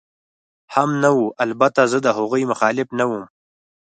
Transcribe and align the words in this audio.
هم 0.73 0.89
نه 1.03 1.09
وه، 1.15 1.27
البته 1.45 1.81
زه 1.91 1.97
د 2.05 2.07
هغوی 2.17 2.43
مخالف 2.51 2.87
نه 2.99 3.05
ووم. 3.09 3.25